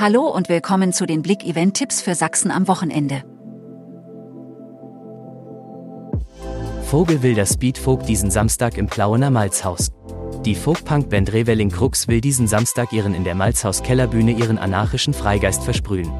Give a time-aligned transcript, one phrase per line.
[0.00, 3.24] Hallo und willkommen zu den Blick-Event-Tipps für Sachsen am Wochenende.
[6.84, 9.90] Vogel will das Speedfolk diesen Samstag im Plauener Malzhaus.
[10.44, 15.64] Die Folkpunk-Band Revelling Crux will diesen Samstag ihren in der Malzhaus Kellerbühne ihren anarchischen Freigeist
[15.64, 16.12] versprühen.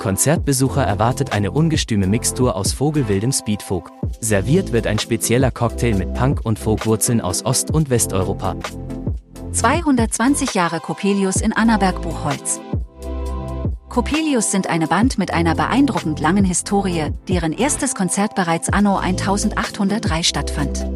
[0.00, 3.92] Konzertbesucher erwartet eine ungestüme Mixtur aus vogelwildem Speedfolk.
[4.20, 8.56] Serviert wird ein spezieller Cocktail mit Punk- und Folkwurzeln aus Ost- und Westeuropa.
[9.52, 12.60] 220 Jahre Coppelius in Annaberg-Buchholz.
[13.92, 20.22] Coppelius sind eine Band mit einer beeindruckend langen Historie, deren erstes Konzert bereits anno 1803
[20.22, 20.86] stattfand.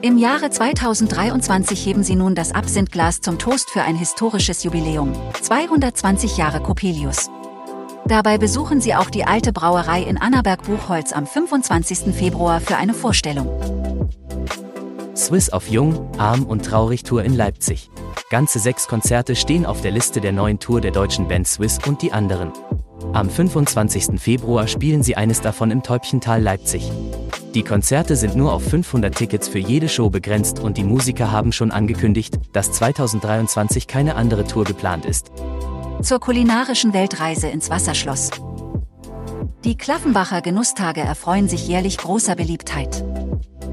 [0.00, 6.36] Im Jahre 2023 heben sie nun das Absinthglas zum Toast für ein historisches Jubiläum, 220
[6.36, 7.30] Jahre Coppelius.
[8.06, 12.14] Dabei besuchen sie auch die alte Brauerei in Annaberg-Buchholz am 25.
[12.14, 13.48] Februar für eine Vorstellung.
[15.16, 17.90] Swiss auf Jung, Arm und Traurig Tour in Leipzig.
[18.30, 22.00] Ganze sechs Konzerte stehen auf der Liste der neuen Tour der deutschen Band Swiss und
[22.00, 22.52] die anderen.
[23.12, 24.20] Am 25.
[24.20, 26.92] Februar spielen sie eines davon im Täubchental Leipzig.
[27.54, 31.50] Die Konzerte sind nur auf 500 Tickets für jede Show begrenzt und die Musiker haben
[31.50, 35.32] schon angekündigt, dass 2023 keine andere Tour geplant ist.
[36.00, 38.30] Zur kulinarischen Weltreise ins Wasserschloss.
[39.64, 43.04] Die Klaffenbacher Genusstage erfreuen sich jährlich großer Beliebtheit.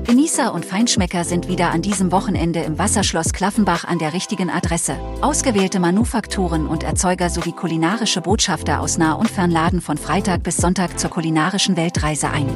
[0.07, 4.95] Genießer und Feinschmecker sind wieder an diesem Wochenende im Wasserschloss Klaffenbach an der richtigen Adresse.
[5.19, 10.97] Ausgewählte Manufakturen und Erzeuger sowie kulinarische Botschafter aus Nah- und Fernladen von Freitag bis Sonntag
[10.97, 12.47] zur kulinarischen Weltreise ein.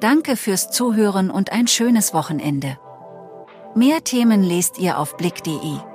[0.00, 2.76] Danke fürs Zuhören und ein schönes Wochenende.
[3.74, 5.93] Mehr Themen lest ihr auf blick.de.